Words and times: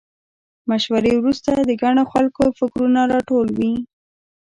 مشورې 0.69 1.11
وروسته 1.17 1.51
د 1.57 1.71
ګڼو 1.81 2.03
خلکو 2.13 2.43
فکرونه 2.59 3.01
راټول 3.13 3.47
وي. 3.57 3.73